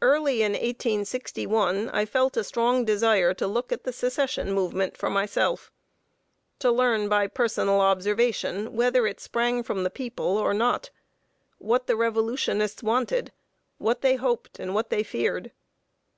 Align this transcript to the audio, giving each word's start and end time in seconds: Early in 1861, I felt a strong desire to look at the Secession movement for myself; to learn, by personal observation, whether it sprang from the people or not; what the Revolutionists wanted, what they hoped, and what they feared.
Early 0.00 0.42
in 0.42 0.52
1861, 0.52 1.90
I 1.90 2.06
felt 2.06 2.34
a 2.38 2.42
strong 2.42 2.86
desire 2.86 3.34
to 3.34 3.46
look 3.46 3.72
at 3.72 3.84
the 3.84 3.92
Secession 3.92 4.54
movement 4.54 4.96
for 4.96 5.10
myself; 5.10 5.70
to 6.60 6.70
learn, 6.70 7.10
by 7.10 7.26
personal 7.26 7.82
observation, 7.82 8.74
whether 8.74 9.06
it 9.06 9.20
sprang 9.20 9.62
from 9.62 9.84
the 9.84 9.90
people 9.90 10.38
or 10.38 10.54
not; 10.54 10.88
what 11.58 11.86
the 11.86 11.94
Revolutionists 11.94 12.82
wanted, 12.82 13.32
what 13.76 14.00
they 14.00 14.16
hoped, 14.16 14.58
and 14.58 14.74
what 14.74 14.88
they 14.88 15.02
feared. 15.02 15.52